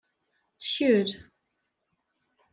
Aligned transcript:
Ttkel! 0.53 1.07